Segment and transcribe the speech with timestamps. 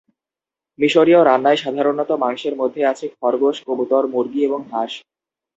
[0.79, 4.93] মিশরীয় রান্নায় সাধারণ মাংসের মধ্যে আছে খরগোশ, কবুতর, মুরগি এবং হাঁস।